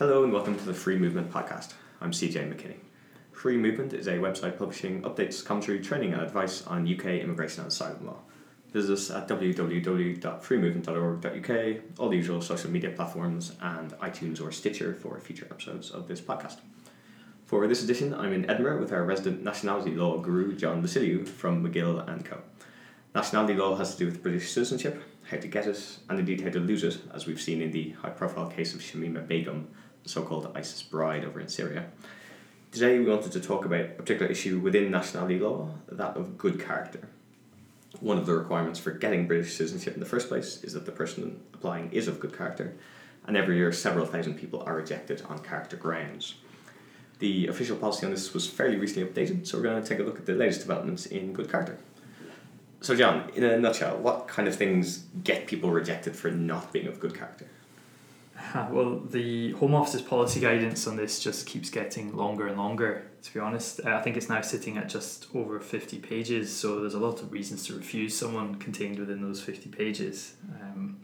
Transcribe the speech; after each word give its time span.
Hello 0.00 0.24
and 0.24 0.32
welcome 0.32 0.56
to 0.56 0.64
the 0.64 0.72
Free 0.72 0.96
Movement 0.96 1.30
podcast. 1.30 1.74
I'm 2.00 2.12
CJ 2.12 2.50
McKinney. 2.50 2.78
Free 3.32 3.58
Movement 3.58 3.92
is 3.92 4.06
a 4.06 4.12
website 4.12 4.56
publishing 4.56 5.02
updates, 5.02 5.44
commentary, 5.44 5.78
training, 5.78 6.14
and 6.14 6.22
advice 6.22 6.66
on 6.66 6.90
UK 6.90 7.20
immigration 7.20 7.64
and 7.64 7.70
asylum 7.70 8.06
law. 8.06 8.16
Visit 8.72 8.94
us 8.94 9.10
at 9.10 9.28
www.freemovement.org.uk, 9.28 11.82
all 11.98 12.08
the 12.08 12.16
usual 12.16 12.40
social 12.40 12.70
media 12.70 12.92
platforms, 12.92 13.52
and 13.60 13.92
iTunes 13.98 14.42
or 14.42 14.50
Stitcher 14.50 14.94
for 14.94 15.20
future 15.20 15.46
episodes 15.50 15.90
of 15.90 16.08
this 16.08 16.22
podcast. 16.22 16.60
For 17.44 17.68
this 17.68 17.84
edition, 17.84 18.14
I'm 18.14 18.32
in 18.32 18.48
Edinburgh 18.48 18.80
with 18.80 18.94
our 18.94 19.04
resident 19.04 19.44
nationality 19.44 19.94
law 19.94 20.16
guru, 20.16 20.56
John 20.56 20.82
Vassiliou 20.82 21.28
from 21.28 21.62
McGill 21.62 22.08
and 22.08 22.24
Co. 22.24 22.38
Nationality 23.14 23.54
law 23.54 23.76
has 23.76 23.92
to 23.92 23.98
do 23.98 24.06
with 24.06 24.22
British 24.22 24.50
citizenship, 24.50 25.02
how 25.28 25.36
to 25.36 25.48
get 25.48 25.66
it, 25.66 25.98
and 26.08 26.18
indeed 26.18 26.40
how 26.40 26.48
to 26.48 26.60
lose 26.60 26.84
it, 26.84 26.96
as 27.12 27.26
we've 27.26 27.40
seen 27.40 27.60
in 27.60 27.72
the 27.72 27.90
high 27.90 28.08
profile 28.08 28.48
case 28.48 28.72
of 28.72 28.80
Shamima 28.80 29.26
Begum, 29.26 29.68
so 30.04 30.22
called 30.22 30.50
ISIS 30.54 30.82
bride 30.82 31.24
over 31.24 31.40
in 31.40 31.48
Syria. 31.48 31.86
Today, 32.72 32.98
we 32.98 33.06
wanted 33.06 33.32
to 33.32 33.40
talk 33.40 33.64
about 33.64 33.80
a 33.80 33.88
particular 33.88 34.30
issue 34.30 34.58
within 34.60 34.90
nationality 34.90 35.38
law, 35.38 35.70
that 35.88 36.16
of 36.16 36.38
good 36.38 36.60
character. 36.60 37.08
One 37.98 38.16
of 38.16 38.26
the 38.26 38.34
requirements 38.34 38.78
for 38.78 38.92
getting 38.92 39.26
British 39.26 39.54
citizenship 39.54 39.94
in 39.94 40.00
the 40.00 40.06
first 40.06 40.28
place 40.28 40.62
is 40.62 40.74
that 40.74 40.86
the 40.86 40.92
person 40.92 41.40
applying 41.52 41.92
is 41.92 42.06
of 42.06 42.20
good 42.20 42.36
character, 42.36 42.74
and 43.26 43.36
every 43.36 43.56
year 43.56 43.72
several 43.72 44.06
thousand 44.06 44.34
people 44.34 44.62
are 44.64 44.76
rejected 44.76 45.22
on 45.28 45.40
character 45.40 45.76
grounds. 45.76 46.36
The 47.18 47.48
official 47.48 47.76
policy 47.76 48.06
on 48.06 48.12
this 48.12 48.32
was 48.32 48.46
fairly 48.46 48.76
recently 48.76 49.08
updated, 49.08 49.46
so 49.46 49.58
we're 49.58 49.64
going 49.64 49.82
to 49.82 49.88
take 49.88 49.98
a 49.98 50.02
look 50.02 50.18
at 50.18 50.26
the 50.26 50.34
latest 50.34 50.60
developments 50.60 51.06
in 51.06 51.32
good 51.32 51.50
character. 51.50 51.76
So, 52.80 52.96
John, 52.96 53.30
in 53.34 53.44
a 53.44 53.58
nutshell, 53.58 53.98
what 53.98 54.26
kind 54.26 54.48
of 54.48 54.56
things 54.56 55.04
get 55.22 55.46
people 55.46 55.70
rejected 55.70 56.16
for 56.16 56.30
not 56.30 56.72
being 56.72 56.86
of 56.86 56.98
good 56.98 57.14
character? 57.14 57.46
Well, 58.70 59.00
the 59.00 59.52
Home 59.52 59.74
Office's 59.74 60.02
policy 60.02 60.40
guidance 60.40 60.86
on 60.86 60.96
this 60.96 61.20
just 61.20 61.46
keeps 61.46 61.70
getting 61.70 62.16
longer 62.16 62.46
and 62.48 62.56
longer, 62.56 63.10
to 63.22 63.34
be 63.34 63.40
honest. 63.40 63.84
I 63.84 64.00
think 64.02 64.16
it's 64.16 64.28
now 64.28 64.40
sitting 64.40 64.76
at 64.76 64.88
just 64.88 65.26
over 65.34 65.60
50 65.60 65.98
pages, 65.98 66.54
so 66.54 66.80
there's 66.80 66.94
a 66.94 66.98
lot 66.98 67.22
of 67.22 67.32
reasons 67.32 67.66
to 67.66 67.74
refuse 67.74 68.16
someone 68.16 68.56
contained 68.56 68.98
within 68.98 69.22
those 69.22 69.42
50 69.42 69.70
pages. 69.70 70.34
Um, 70.60 71.00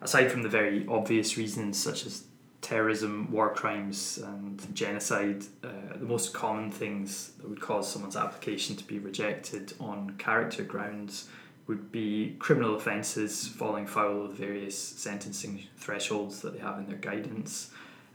aside 0.00 0.30
from 0.30 0.42
the 0.42 0.48
very 0.48 0.86
obvious 0.88 1.36
reasons, 1.36 1.82
such 1.82 2.06
as 2.06 2.24
terrorism, 2.60 3.30
war 3.30 3.54
crimes, 3.54 4.18
and 4.18 4.74
genocide, 4.74 5.44
uh, 5.62 5.68
the 5.94 6.04
most 6.04 6.34
common 6.34 6.70
things 6.70 7.32
that 7.38 7.48
would 7.48 7.60
cause 7.60 7.90
someone's 7.90 8.16
application 8.16 8.76
to 8.76 8.84
be 8.84 8.98
rejected 8.98 9.72
on 9.78 10.16
character 10.18 10.64
grounds 10.64 11.28
would 11.66 11.90
be 11.90 12.36
criminal 12.38 12.76
offences 12.76 13.48
falling 13.48 13.86
foul 13.86 14.26
of 14.26 14.34
various 14.34 14.78
sentencing 14.78 15.64
thresholds 15.76 16.40
that 16.40 16.52
they 16.52 16.60
have 16.60 16.78
in 16.78 16.86
their 16.86 16.98
guidance, 16.98 17.70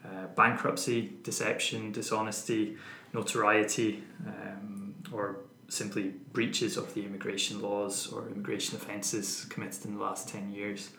uh, 0.05 0.27
bankruptcy, 0.35 1.13
deception, 1.23 1.91
dishonesty, 1.91 2.77
notoriety, 3.13 4.03
um, 4.25 4.95
or 5.11 5.37
simply 5.67 6.13
breaches 6.33 6.77
of 6.77 6.93
the 6.93 7.05
immigration 7.05 7.61
laws 7.61 8.11
or 8.11 8.27
immigration 8.27 8.75
offences 8.75 9.45
committed 9.49 9.85
in 9.85 9.95
the 9.95 10.01
last 10.01 10.27
10 10.29 10.51
years. 10.51 10.89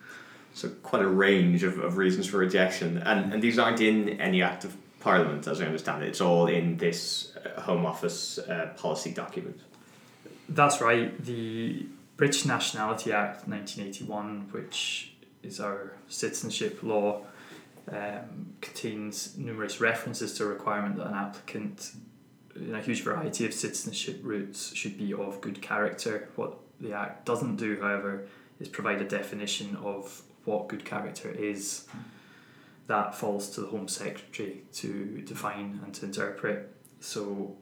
So 0.55 0.69
quite 0.83 1.03
a 1.03 1.09
range 1.09 1.63
of, 1.63 1.79
of 1.79 1.97
reasons 1.97 2.27
for 2.27 2.39
rejection, 2.39 2.99
and 2.99 3.33
and 3.33 3.43
these 3.43 3.59
aren't 3.59 3.81
in 3.81 4.21
any 4.21 4.43
act 4.43 4.65
of 4.65 4.77
parliament, 5.01 5.47
as 5.47 5.63
I 5.63 5.65
understand 5.65 6.03
it. 6.03 6.09
It's 6.09 6.21
all 6.21 6.47
in 6.47 6.77
this 6.77 7.35
uh, 7.37 7.61
Home 7.63 7.87
Office 7.87 8.39
uh, 8.39 8.75
policy 8.77 9.13
document. 9.13 9.59
That's 10.51 10.83
right. 10.83 11.23
The 11.25 11.87
British 12.17 12.45
Nationality 12.45 13.13
Act 13.13 13.49
nineteen 13.49 13.87
eighty 13.87 14.05
one, 14.05 14.49
which 14.51 15.15
is 15.43 15.59
our 15.59 15.93
citizenship 16.09 16.83
law, 16.83 17.23
um, 17.91 18.55
contains 18.61 19.37
numerous 19.37 19.81
references 19.81 20.35
to 20.35 20.45
a 20.45 20.47
requirement 20.47 20.97
that 20.97 21.09
an 21.09 21.15
applicant 21.15 21.93
in 22.55 22.75
a 22.75 22.81
huge 22.83 23.03
variety 23.03 23.47
of 23.47 23.55
citizenship 23.55 24.21
routes 24.23 24.75
should 24.75 24.99
be 24.99 25.13
of 25.15 25.41
good 25.41 25.61
character. 25.63 26.29
What 26.37 26.59
the 26.81 26.93
Act 26.93 27.25
doesn't 27.25 27.57
do, 27.57 27.81
however, 27.81 28.29
is 28.61 28.69
provide 28.69 29.01
a 29.01 29.09
definition 29.09 29.77
of 29.77 30.23
what 30.45 30.69
good 30.69 30.85
character 30.85 31.31
is, 31.31 31.87
that 32.89 33.15
falls 33.15 33.51
to 33.51 33.63
the 33.63 33.69
Home 33.69 33.89
Secretary 33.89 34.65
to 34.75 35.23
define 35.23 35.81
and 35.83 35.95
to 35.95 36.05
interpret. 36.07 36.75
So, 37.01 37.57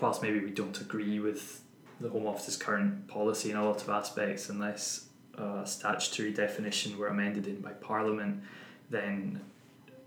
whilst 0.00 0.22
maybe 0.22 0.40
we 0.40 0.50
don't 0.50 0.78
agree 0.80 1.18
with 1.18 1.61
the 2.02 2.08
Home 2.08 2.26
Office's 2.26 2.56
current 2.56 3.06
policy 3.08 3.50
in 3.50 3.56
a 3.56 3.64
lot 3.64 3.82
of 3.82 3.88
aspects, 3.88 4.48
unless 4.48 5.06
a 5.38 5.62
statutory 5.64 6.32
definition 6.32 6.98
were 6.98 7.08
amended 7.08 7.46
in 7.46 7.60
by 7.60 7.72
Parliament, 7.72 8.42
then 8.90 9.40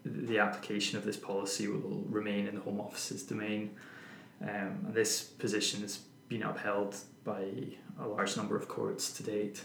the 0.03 0.37
application 0.37 0.97
of 0.97 1.05
this 1.05 1.17
policy 1.17 1.67
will 1.67 2.03
remain 2.09 2.47
in 2.47 2.55
the 2.55 2.61
Home 2.61 2.79
Office's 2.79 3.23
domain. 3.23 3.71
Um, 4.41 4.49
and 4.85 4.93
this 4.93 5.23
position 5.23 5.81
has 5.81 5.99
been 6.27 6.43
upheld 6.43 6.95
by 7.23 7.45
a 7.99 8.07
large 8.07 8.37
number 8.37 8.55
of 8.55 8.67
courts 8.67 9.11
to 9.13 9.23
date 9.23 9.63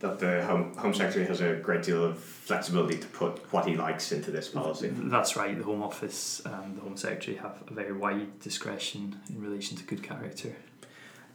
that 0.00 0.18
the 0.18 0.42
Home, 0.44 0.74
Home 0.76 0.94
Secretary 0.94 1.26
has 1.26 1.40
a 1.40 1.54
great 1.56 1.82
deal 1.82 2.02
of 2.04 2.18
flexibility 2.18 2.98
to 2.98 3.06
put 3.08 3.52
what 3.52 3.66
he 3.66 3.76
likes 3.76 4.12
into 4.12 4.30
this 4.30 4.48
policy. 4.48 4.90
That's 4.92 5.36
right. 5.36 5.56
The 5.56 5.64
Home 5.64 5.82
Office 5.82 6.40
and 6.44 6.76
the 6.76 6.80
Home 6.80 6.96
Secretary 6.96 7.36
have 7.36 7.62
a 7.68 7.72
very 7.72 7.92
wide 7.92 8.40
discretion 8.40 9.20
in 9.28 9.40
relation 9.40 9.76
to 9.76 9.84
good 9.84 10.02
character. 10.02 10.56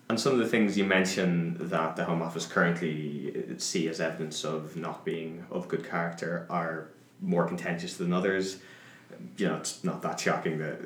And 0.10 0.20
some 0.20 0.34
of 0.34 0.40
the 0.40 0.48
things 0.48 0.78
you 0.78 0.84
mentioned 0.84 1.58
that 1.58 1.96
the 1.96 2.06
Home 2.06 2.22
Office 2.22 2.46
currently 2.46 3.56
see 3.58 3.88
as 3.88 4.00
evidence 4.00 4.44
of 4.44 4.76
not 4.76 5.04
being 5.04 5.46
of 5.50 5.68
good 5.68 5.88
character 5.88 6.46
are 6.50 6.90
more 7.22 7.48
contentious 7.48 7.98
than 7.98 8.14
others. 8.14 8.58
You 9.38 9.48
know, 9.48 9.56
it's 9.56 9.84
not 9.84 10.02
that 10.04 10.20
shocking 10.20 10.60
that 10.60 10.80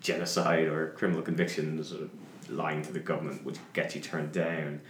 genocide 0.00 0.68
or 0.68 0.90
criminal 0.90 1.22
convictions 1.22 1.92
or 1.92 2.08
lying 2.48 2.82
to 2.82 2.92
the 2.92 3.00
government 3.00 3.44
would 3.44 3.58
get 3.72 3.94
you 3.94 4.00
turned 4.00 4.30
down 4.30 4.80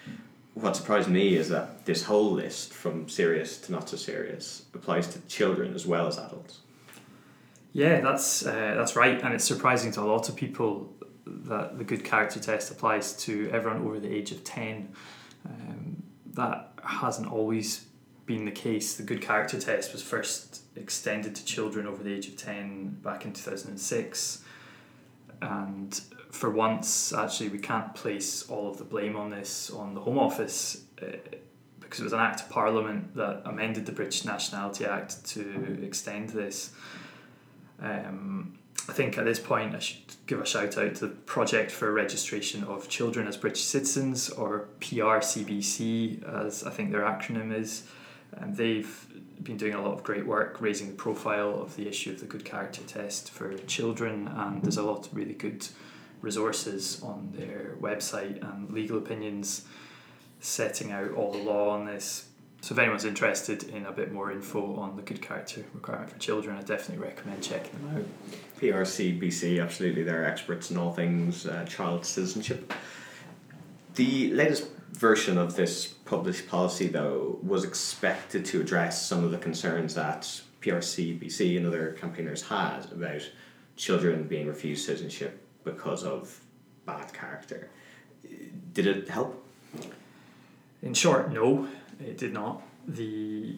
what 0.54 0.76
surprised 0.76 1.08
me 1.08 1.34
is 1.34 1.48
that 1.48 1.84
this 1.84 2.04
whole 2.04 2.32
list, 2.32 2.72
from 2.72 3.08
serious 3.08 3.58
to 3.58 3.72
not 3.72 3.88
so 3.88 3.96
serious, 3.96 4.64
applies 4.72 5.08
to 5.08 5.20
children 5.22 5.74
as 5.74 5.84
well 5.84 6.06
as 6.06 6.16
adults. 6.16 6.60
Yeah, 7.72 8.00
that's 8.00 8.46
uh, 8.46 8.74
that's 8.76 8.94
right, 8.94 9.20
and 9.20 9.34
it's 9.34 9.44
surprising 9.44 9.90
to 9.92 10.00
a 10.00 10.04
lot 10.04 10.28
of 10.28 10.36
people 10.36 10.94
that 11.26 11.78
the 11.78 11.84
good 11.84 12.04
character 12.04 12.40
test 12.40 12.70
applies 12.70 13.14
to 13.24 13.50
everyone 13.50 13.82
over 13.82 14.00
the 14.00 14.12
age 14.12 14.32
of 14.32 14.44
ten. 14.44 14.92
Um, 15.46 16.02
that 16.34 16.72
hasn't 16.82 17.30
always 17.30 17.86
been 18.26 18.44
the 18.44 18.50
case. 18.50 18.96
The 18.96 19.02
good 19.02 19.20
character 19.20 19.60
test 19.60 19.92
was 19.92 20.02
first 20.02 20.62
extended 20.76 21.34
to 21.34 21.44
children 21.44 21.86
over 21.86 22.02
the 22.02 22.12
age 22.12 22.28
of 22.28 22.36
ten 22.36 22.98
back 23.02 23.24
in 23.24 23.32
two 23.32 23.42
thousand 23.42 23.70
and 23.70 23.80
six, 23.80 24.42
and 25.40 26.00
for 26.30 26.50
once, 26.50 27.12
actually, 27.12 27.48
we 27.48 27.58
can't 27.58 27.94
place 27.94 28.48
all 28.50 28.68
of 28.68 28.76
the 28.78 28.84
blame 28.84 29.14
on 29.14 29.30
this 29.30 29.70
on 29.70 29.94
the 29.94 30.00
Home 30.00 30.18
Office 30.18 30.84
uh, 31.00 31.06
because 31.78 32.00
it 32.00 32.02
was 32.04 32.12
an 32.12 32.18
act 32.18 32.40
of 32.40 32.48
Parliament 32.50 33.14
that 33.14 33.42
amended 33.44 33.86
the 33.86 33.92
British 33.92 34.24
Nationality 34.24 34.84
Act 34.84 35.24
to 35.26 35.78
extend 35.82 36.30
this. 36.30 36.72
Um, 37.80 38.58
I 38.88 38.92
think 38.92 39.16
at 39.16 39.24
this 39.24 39.38
point 39.38 39.74
I 39.74 39.78
should 39.78 40.02
give 40.26 40.40
a 40.40 40.46
shout 40.46 40.76
out 40.76 40.94
to 40.96 41.06
the 41.06 41.14
Project 41.14 41.70
for 41.70 41.90
Registration 41.92 42.64
of 42.64 42.88
Children 42.88 43.26
as 43.26 43.36
British 43.36 43.64
Citizens, 43.64 44.28
or 44.28 44.68
PRCBC, 44.80 46.22
as 46.24 46.64
I 46.64 46.70
think 46.70 46.92
their 46.92 47.02
acronym 47.02 47.54
is. 47.56 47.84
And 48.32 48.56
they've 48.56 49.06
been 49.42 49.56
doing 49.56 49.74
a 49.74 49.82
lot 49.82 49.94
of 49.94 50.02
great 50.02 50.26
work 50.26 50.60
raising 50.60 50.88
the 50.88 50.94
profile 50.94 51.60
of 51.62 51.76
the 51.76 51.88
issue 51.88 52.10
of 52.10 52.20
the 52.20 52.26
good 52.26 52.44
character 52.44 52.82
test 52.82 53.30
for 53.30 53.56
children, 53.58 54.28
and 54.28 54.62
there's 54.62 54.76
a 54.76 54.82
lot 54.82 55.06
of 55.06 55.14
really 55.14 55.34
good 55.34 55.66
resources 56.20 57.02
on 57.02 57.32
their 57.34 57.76
website 57.80 58.42
and 58.42 58.70
legal 58.70 58.98
opinions 58.98 59.66
setting 60.40 60.92
out 60.92 61.12
all 61.12 61.32
the 61.32 61.38
law 61.38 61.70
on 61.70 61.86
this. 61.86 62.28
So 62.64 62.72
if 62.72 62.78
anyone's 62.78 63.04
interested 63.04 63.64
in 63.64 63.84
a 63.84 63.92
bit 63.92 64.10
more 64.10 64.32
info 64.32 64.76
on 64.76 64.96
the 64.96 65.02
good 65.02 65.20
character 65.20 65.66
requirement 65.74 66.08
for 66.08 66.18
children, 66.18 66.56
I 66.56 66.62
definitely 66.62 67.04
recommend 67.04 67.42
checking 67.42 67.72
them 67.72 67.98
out. 67.98 68.58
PRCBC, 68.58 69.62
absolutely, 69.62 70.02
they're 70.02 70.24
experts 70.24 70.70
in 70.70 70.78
all 70.78 70.90
things 70.90 71.46
uh, 71.46 71.66
child 71.66 72.06
citizenship. 72.06 72.72
The 73.96 74.32
latest 74.32 74.68
version 74.92 75.36
of 75.36 75.56
this 75.56 75.88
published 76.06 76.48
policy, 76.48 76.88
though, 76.88 77.38
was 77.42 77.64
expected 77.64 78.46
to 78.46 78.62
address 78.62 79.06
some 79.06 79.24
of 79.24 79.30
the 79.30 79.36
concerns 79.36 79.94
that 79.96 80.22
PRCBC 80.62 81.58
and 81.58 81.66
other 81.66 81.92
campaigners 82.00 82.40
had 82.40 82.90
about 82.90 83.30
children 83.76 84.22
being 84.22 84.46
refused 84.46 84.86
citizenship 84.86 85.46
because 85.64 86.02
of 86.02 86.40
bad 86.86 87.12
character. 87.12 87.68
Did 88.72 88.86
it 88.86 89.10
help? 89.10 89.44
In 90.80 90.94
short, 90.94 91.30
no, 91.30 91.68
it 92.00 92.18
did 92.18 92.32
not. 92.32 92.62
The 92.86 93.56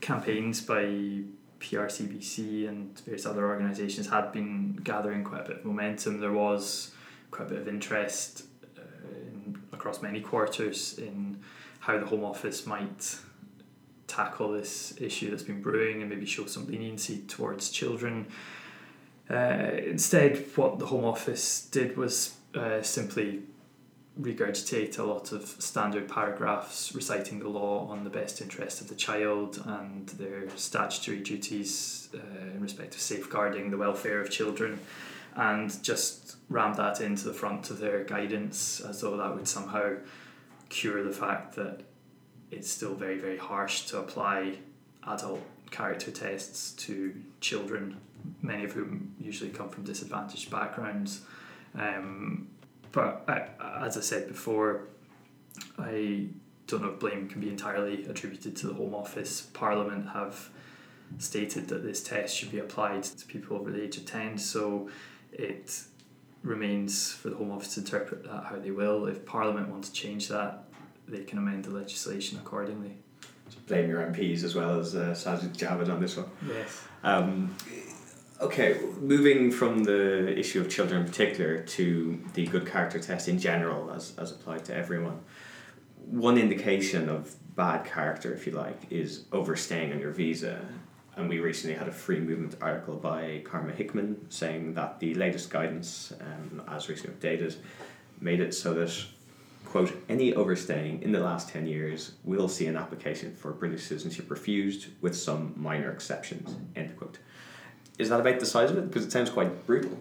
campaigns 0.00 0.60
by 0.60 1.22
PRCBC 1.60 2.68
and 2.68 2.98
various 3.00 3.26
other 3.26 3.46
organisations 3.46 4.08
had 4.08 4.32
been 4.32 4.76
gathering 4.76 5.24
quite 5.24 5.42
a 5.42 5.48
bit 5.48 5.56
of 5.58 5.64
momentum. 5.64 6.20
There 6.20 6.32
was 6.32 6.92
quite 7.30 7.46
a 7.46 7.50
bit 7.50 7.58
of 7.60 7.68
interest 7.68 8.44
uh, 8.76 8.82
in, 9.10 9.60
across 9.72 10.02
many 10.02 10.20
quarters 10.20 10.98
in 10.98 11.40
how 11.80 11.98
the 11.98 12.06
Home 12.06 12.24
Office 12.24 12.66
might 12.66 13.16
tackle 14.06 14.52
this 14.52 14.94
issue 15.00 15.30
that's 15.30 15.42
been 15.42 15.60
brewing 15.60 16.00
and 16.00 16.10
maybe 16.10 16.26
show 16.26 16.46
some 16.46 16.66
leniency 16.66 17.22
towards 17.28 17.70
children. 17.70 18.26
Uh, 19.30 19.72
instead, 19.84 20.44
what 20.56 20.78
the 20.78 20.86
Home 20.86 21.04
Office 21.04 21.66
did 21.70 21.96
was 21.96 22.34
uh, 22.54 22.80
simply 22.82 23.42
regurgitate 24.20 24.98
a 24.98 25.02
lot 25.02 25.32
of 25.32 25.46
standard 25.58 26.08
paragraphs 26.08 26.94
reciting 26.94 27.38
the 27.38 27.48
law 27.48 27.86
on 27.88 28.02
the 28.04 28.10
best 28.10 28.40
interest 28.40 28.80
of 28.80 28.88
the 28.88 28.94
child 28.94 29.62
and 29.66 30.08
their 30.10 30.48
statutory 30.56 31.20
duties 31.20 32.08
uh, 32.14 32.50
in 32.54 32.60
respect 32.60 32.94
of 32.94 33.00
safeguarding 33.00 33.70
the 33.70 33.76
welfare 33.76 34.20
of 34.20 34.28
children 34.30 34.80
and 35.36 35.82
just 35.84 36.36
ram 36.48 36.74
that 36.74 37.00
into 37.00 37.24
the 37.24 37.32
front 37.32 37.70
of 37.70 37.78
their 37.78 38.02
guidance 38.02 38.80
as 38.80 39.00
though 39.00 39.16
that 39.16 39.34
would 39.34 39.46
somehow 39.46 39.94
cure 40.68 41.04
the 41.04 41.12
fact 41.12 41.54
that 41.54 41.80
it's 42.50 42.70
still 42.70 42.94
very, 42.94 43.18
very 43.18 43.36
harsh 43.36 43.82
to 43.86 43.98
apply 43.98 44.56
adult 45.06 45.42
character 45.70 46.10
tests 46.10 46.72
to 46.72 47.14
children, 47.40 47.98
many 48.42 48.64
of 48.64 48.72
whom 48.72 49.14
usually 49.20 49.50
come 49.50 49.68
from 49.68 49.84
disadvantaged 49.84 50.50
backgrounds. 50.50 51.20
Um, 51.74 52.48
but 52.92 53.24
I, 53.28 53.84
as 53.84 53.96
I 53.96 54.00
said 54.00 54.28
before, 54.28 54.84
I 55.78 56.26
don't 56.66 56.82
know 56.82 56.90
if 56.90 56.98
blame 56.98 57.28
can 57.28 57.40
be 57.40 57.48
entirely 57.48 58.04
attributed 58.04 58.56
to 58.56 58.68
the 58.68 58.74
Home 58.74 58.94
Office. 58.94 59.42
Parliament 59.52 60.08
have 60.10 60.50
stated 61.18 61.68
that 61.68 61.82
this 61.82 62.02
test 62.02 62.36
should 62.36 62.50
be 62.50 62.58
applied 62.58 63.02
to 63.02 63.26
people 63.26 63.56
over 63.56 63.70
the 63.70 63.82
age 63.82 63.96
of 63.96 64.04
10, 64.04 64.38
so 64.38 64.88
it 65.32 65.82
remains 66.42 67.12
for 67.12 67.30
the 67.30 67.36
Home 67.36 67.50
Office 67.50 67.74
to 67.74 67.80
interpret 67.80 68.24
that 68.24 68.44
how 68.44 68.56
they 68.56 68.70
will. 68.70 69.06
If 69.06 69.24
Parliament 69.24 69.68
want 69.68 69.84
to 69.84 69.92
change 69.92 70.28
that, 70.28 70.64
they 71.08 71.24
can 71.24 71.38
amend 71.38 71.64
the 71.64 71.70
legislation 71.70 72.38
accordingly. 72.38 72.96
So 73.48 73.56
blame 73.66 73.88
your 73.88 74.02
MPs 74.02 74.44
as 74.44 74.54
well 74.54 74.78
as 74.78 74.94
uh, 74.94 75.14
Sajid 75.14 75.56
Javid 75.56 75.90
on 75.90 76.00
this 76.00 76.16
one. 76.16 76.26
Yes. 76.46 76.84
Um, 77.02 77.56
okay, 78.40 78.78
moving 79.00 79.50
from 79.50 79.84
the 79.84 80.38
issue 80.38 80.60
of 80.60 80.68
children 80.68 81.00
in 81.02 81.06
particular 81.06 81.58
to 81.58 82.22
the 82.34 82.46
good 82.46 82.66
character 82.66 82.98
test 82.98 83.28
in 83.28 83.38
general 83.38 83.90
as, 83.90 84.14
as 84.18 84.30
applied 84.30 84.64
to 84.66 84.74
everyone. 84.74 85.20
One 86.06 86.38
indication 86.38 87.08
of 87.08 87.34
bad 87.56 87.84
character, 87.84 88.32
if 88.32 88.46
you 88.46 88.52
like, 88.52 88.80
is 88.90 89.24
overstaying 89.32 89.92
on 89.92 89.98
your 89.98 90.12
visa. 90.12 90.60
And 91.16 91.28
we 91.28 91.40
recently 91.40 91.76
had 91.76 91.88
a 91.88 91.92
free 91.92 92.20
movement 92.20 92.54
article 92.60 92.94
by 92.94 93.42
Karma 93.44 93.72
Hickman 93.72 94.30
saying 94.30 94.74
that 94.74 95.00
the 95.00 95.14
latest 95.14 95.50
guidance, 95.50 96.12
um, 96.20 96.62
as 96.68 96.88
recently 96.88 97.16
updated, 97.16 97.56
made 98.20 98.40
it 98.40 98.54
so 98.54 98.72
that 98.74 99.04
quote, 99.64 99.92
any 100.08 100.32
overstaying 100.32 101.02
in 101.02 101.12
the 101.12 101.20
last 101.20 101.48
10 101.50 101.66
years 101.66 102.12
will 102.24 102.48
see 102.48 102.66
an 102.66 102.76
application 102.76 103.34
for 103.34 103.52
British 103.52 103.82
citizenship 103.82 104.30
refused 104.30 104.86
with 105.02 105.14
some 105.16 105.52
minor 105.56 105.90
exceptions, 105.90 106.56
end 106.76 106.96
quote. 106.96 107.18
Is 107.98 108.08
that 108.10 108.20
about 108.20 108.40
the 108.40 108.46
size 108.46 108.70
of 108.70 108.78
it? 108.78 108.88
Because 108.88 109.04
it 109.04 109.12
sounds 109.12 109.30
quite 109.30 109.66
brutal. 109.66 109.98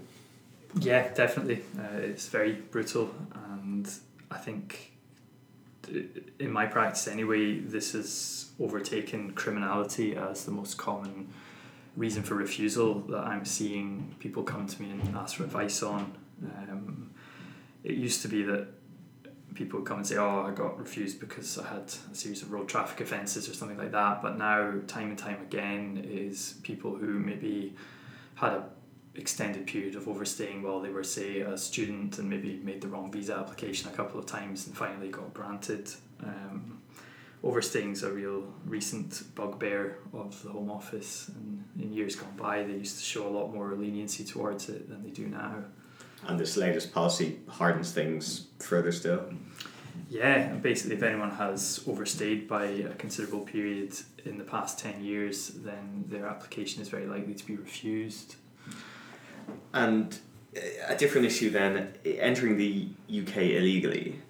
Yeah, 0.80 1.12
definitely. 1.14 1.64
Uh, 1.78 1.98
it's 1.98 2.28
very 2.28 2.54
brutal, 2.54 3.14
and 3.52 3.90
I 4.30 4.38
think 4.38 4.92
in 6.40 6.52
my 6.52 6.66
practice 6.66 7.08
anyway, 7.08 7.60
this 7.60 7.94
has 7.94 8.52
overtaken 8.60 9.32
criminality 9.34 10.16
as 10.16 10.46
the 10.46 10.52
most 10.52 10.78
common 10.78 11.30
reason 11.96 12.24
for 12.24 12.36
refusal 12.36 13.00
that 13.02 13.26
I'm 13.26 13.46
seeing 13.46 14.16
people 14.20 14.44
come 14.44 14.68
to 14.68 14.82
me 14.82 14.92
and 14.92 15.16
ask 15.16 15.38
for 15.38 15.44
advice 15.44 15.82
on. 15.82 16.14
Um, 16.44 17.12
it 17.84 17.96
used 17.96 18.22
to 18.22 18.28
be 18.28 18.44
that 18.44 18.68
people 19.58 19.82
come 19.82 19.98
and 19.98 20.08
say, 20.08 20.18
"Oh, 20.18 20.42
I 20.42 20.52
got 20.52 20.80
refused 20.80 21.20
because 21.20 21.58
I 21.58 21.68
had 21.68 21.94
a 22.12 22.16
series 22.16 22.42
of 22.44 22.52
road 22.52 22.70
traffic 22.70 23.02
offences 23.02 23.50
or 23.50 23.54
something 23.54 23.78
like 23.78 23.92
that." 23.92 24.22
But 24.22 24.38
now, 24.38 24.80
time 24.88 25.10
and 25.10 25.18
time 25.18 25.42
again, 25.42 26.06
is 26.08 26.56
people 26.64 26.96
who 26.96 27.20
maybe 27.20 27.76
had 28.36 28.54
a 28.54 28.70
extended 29.16 29.66
period 29.66 29.96
of 29.96 30.08
overstaying 30.08 30.62
while 30.62 30.80
they 30.80 30.90
were, 30.90 31.04
say, 31.04 31.40
a 31.40 31.58
student 31.58 32.20
and 32.20 32.30
maybe 32.30 32.60
made 32.64 32.82
the 32.82 32.88
wrong 32.88 33.12
visa 33.12 33.36
application 33.36 33.90
a 33.90 33.96
couple 33.96 34.20
of 34.20 34.28
times 34.28 34.68
and 34.68 34.78
finally 34.78 35.10
got 35.10 35.34
granted. 35.34 35.90
Um, 36.24 36.80
overstaying 37.44 37.94
is 37.94 38.04
a 38.04 38.12
real 38.12 38.44
recent 38.66 39.24
bugbear 39.34 39.98
of 40.14 40.42
the 40.44 40.50
Home 40.50 40.70
Office, 40.70 41.30
and 41.30 41.64
in 41.82 41.92
years 41.94 42.16
gone 42.16 42.38
by, 42.38 42.64
they 42.64 42.74
used 42.74 42.98
to 42.98 43.04
show 43.04 43.28
a 43.28 43.34
lot 43.38 43.52
more 43.52 43.74
leniency 43.76 44.24
towards 44.24 44.70
it 44.70 44.88
than 44.88 45.04
they 45.04 45.10
do 45.10 45.26
now. 45.28 45.64
And 46.26 46.40
this 46.40 46.58
latest 46.58 46.94
policy 46.94 47.40
hardens 47.48 47.92
things 47.92 48.48
further 48.60 48.92
still. 48.92 49.24
Yeah, 50.10 50.54
basically, 50.54 50.96
if 50.96 51.04
anyone 51.04 51.32
has 51.32 51.84
overstayed 51.88 52.48
by 52.48 52.66
a 52.66 52.94
considerable 52.94 53.42
period 53.42 53.94
in 54.26 54.38
the 54.38 54.44
past 54.44 54.80
10 54.80 55.04
years, 55.04 55.50
then 55.50 56.06
their 56.08 56.26
application 56.26 56.82
is 56.82 56.90
very 56.90 57.06
likely 57.06 57.34
to 57.34 57.46
be 57.46 57.56
refused. 57.56 58.36
And 59.74 60.18
a 60.88 60.96
different 60.96 61.28
issue 61.28 61.50
then, 61.50 61.94
entering 62.06 62.58
the 62.58 62.90
UK 63.10 63.38
illegally. 63.38 64.22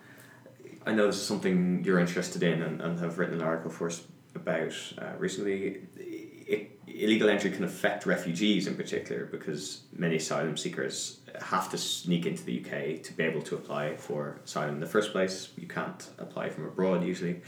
I 0.85 0.93
know 0.93 1.07
this 1.07 1.17
is 1.17 1.27
something 1.27 1.83
you're 1.83 1.99
interested 1.99 2.43
in 2.43 2.61
and, 2.61 2.81
and 2.81 2.99
have 2.99 3.17
written 3.17 3.35
an 3.35 3.41
article 3.41 3.71
for 3.71 3.87
us 3.87 4.03
about 4.35 4.73
uh, 4.97 5.17
recently. 5.17 5.81
It, 5.95 6.79
illegal 6.87 7.29
entry 7.29 7.51
can 7.51 7.63
affect 7.63 8.05
refugees 8.05 8.65
in 8.65 8.75
particular 8.75 9.25
because 9.25 9.81
many 9.93 10.15
asylum 10.15 10.57
seekers 10.57 11.19
have 11.41 11.69
to 11.71 11.77
sneak 11.77 12.25
into 12.25 12.43
the 12.43 12.59
UK 12.59 13.01
to 13.03 13.13
be 13.13 13.23
able 13.23 13.41
to 13.43 13.55
apply 13.55 13.95
for 13.95 14.39
asylum 14.43 14.75
in 14.75 14.79
the 14.79 14.87
first 14.87 15.11
place. 15.11 15.49
You 15.57 15.67
can't 15.67 16.09
apply 16.17 16.49
from 16.49 16.65
abroad 16.65 17.03
usually. 17.03 17.41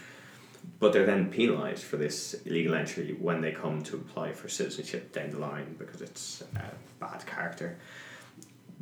But 0.80 0.94
they're 0.94 1.06
then 1.06 1.32
penalised 1.32 1.84
for 1.84 1.98
this 1.98 2.34
illegal 2.46 2.76
entry 2.76 3.16
when 3.20 3.42
they 3.42 3.52
come 3.52 3.82
to 3.84 3.96
apply 3.96 4.34
for 4.34 4.50
citizenship 4.50 5.14
down 5.14 5.30
the 5.32 5.40
line 5.40 5.76
because 5.80 6.02
it's 6.02 6.44
a 6.56 6.72
bad 7.00 7.26
character. 7.26 7.78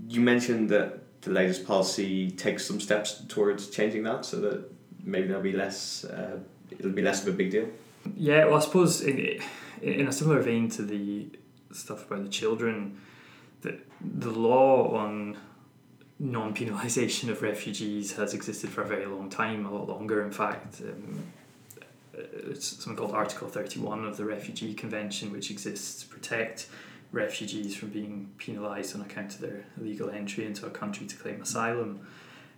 You 0.07 0.21
mentioned 0.21 0.69
that 0.69 1.21
the 1.21 1.31
latest 1.31 1.65
policy 1.65 2.31
takes 2.31 2.65
some 2.65 2.80
steps 2.80 3.21
towards 3.27 3.69
changing 3.69 4.04
that 4.04 4.25
so 4.25 4.39
that 4.42 4.71
maybe 5.04 5.27
there'll 5.27 5.42
be 5.42 5.54
less, 5.54 6.04
uh, 6.06 6.39
it'll 6.71 6.92
be 6.92 7.01
less 7.01 7.21
of 7.21 7.33
a 7.33 7.38
big 7.38 7.51
deal. 7.51 7.68
Yeah, 8.15 8.45
well, 8.45 8.56
I 8.56 8.59
suppose 8.59 9.01
in, 9.01 9.39
in 9.81 10.07
a 10.07 10.12
similar 10.12 10.42
vein 10.42 10.69
to 10.71 10.81
the 10.81 11.27
stuff 11.71 12.06
about 12.06 12.24
the 12.24 12.30
children, 12.30 13.00
the, 13.62 13.80
the 14.01 14.31
law 14.31 14.95
on 14.95 15.38
non 16.19 16.54
penalisation 16.54 17.30
of 17.30 17.42
refugees 17.42 18.13
has 18.13 18.33
existed 18.33 18.69
for 18.69 18.81
a 18.81 18.88
very 18.88 19.06
long 19.06 19.30
time, 19.30 19.65
a 19.65 19.74
lot 19.74 19.88
longer, 19.88 20.24
in 20.24 20.31
fact. 20.31 20.81
Um, 20.81 21.24
it's 22.13 22.83
something 22.83 22.95
called 22.95 23.13
Article 23.13 23.48
31 23.48 24.06
of 24.06 24.18
the 24.18 24.25
Refugee 24.25 24.74
Convention, 24.74 25.31
which 25.31 25.51
exists 25.51 26.01
to 26.01 26.07
protect 26.07 26.68
refugees 27.12 27.75
from 27.75 27.89
being 27.89 28.31
penalised 28.37 28.95
on 28.95 29.02
account 29.02 29.35
of 29.35 29.42
their 29.42 29.66
illegal 29.80 30.09
entry 30.09 30.45
into 30.45 30.66
a 30.66 30.69
country 30.69 31.06
to 31.06 31.16
claim 31.16 31.42
asylum. 31.42 32.06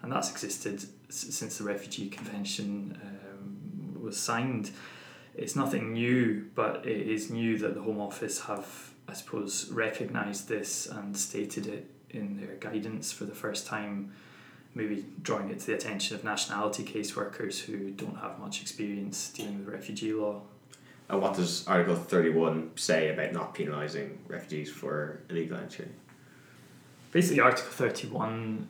And 0.01 0.11
that's 0.11 0.31
existed 0.31 0.85
since 1.09 1.57
the 1.57 1.65
Refugee 1.65 2.09
Convention 2.09 2.97
um, 3.03 4.01
was 4.01 4.17
signed. 4.17 4.71
It's 5.35 5.55
nothing 5.55 5.93
new, 5.93 6.47
but 6.55 6.85
it 6.85 7.07
is 7.07 7.29
new 7.29 7.57
that 7.57 7.75
the 7.75 7.81
Home 7.81 7.99
Office 7.99 8.41
have 8.41 8.88
I 9.09 9.13
suppose, 9.13 9.69
recognised 9.71 10.47
this 10.47 10.85
and 10.85 11.17
stated 11.17 11.65
it 11.67 11.89
in 12.11 12.37
their 12.37 12.55
guidance 12.55 13.11
for 13.11 13.25
the 13.25 13.33
first 13.33 13.65
time, 13.65 14.13
maybe 14.75 15.05
drawing 15.23 15.49
it 15.49 15.59
to 15.59 15.67
the 15.67 15.73
attention 15.73 16.15
of 16.15 16.23
nationality 16.23 16.83
caseworkers 16.83 17.59
who 17.59 17.91
don't 17.91 18.17
have 18.17 18.39
much 18.39 18.61
experience 18.61 19.29
dealing 19.29 19.59
with 19.65 19.73
refugee 19.73 20.13
law. 20.13 20.41
And 21.09 21.21
what 21.21 21.33
does 21.33 21.67
Article 21.67 21.95
31 21.95 22.71
say 22.75 23.09
about 23.09 23.33
not 23.33 23.55
penalising 23.55 24.17
refugees 24.27 24.71
for 24.71 25.21
illegal 25.29 25.57
entry? 25.57 25.87
Basically, 27.11 27.39
Article 27.39 27.71
31 27.71 28.67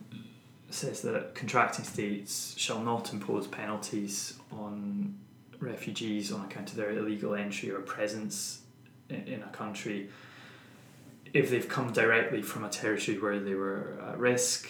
says 0.70 1.02
that 1.02 1.34
contracting 1.34 1.84
states 1.84 2.54
shall 2.56 2.80
not 2.80 3.12
impose 3.12 3.46
penalties 3.46 4.38
on 4.50 5.18
refugees 5.58 6.32
on 6.32 6.46
account 6.46 6.70
of 6.70 6.76
their 6.76 6.92
illegal 6.92 7.34
entry 7.34 7.70
or 7.70 7.80
presence 7.80 8.62
in 9.10 9.42
a 9.42 9.48
country 9.48 10.08
if 11.32 11.50
they've 11.50 11.68
come 11.68 11.92
directly 11.92 12.42
from 12.42 12.64
a 12.64 12.68
territory 12.68 13.18
where 13.18 13.38
they 13.38 13.54
were 13.54 13.98
at 14.08 14.18
risk 14.18 14.68